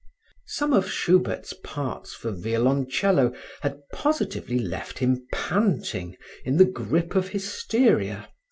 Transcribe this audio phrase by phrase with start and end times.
[0.47, 7.27] Some of Schubert's parts for violoncello had positively left him panting, in the grip of
[7.29, 8.27] hysteria.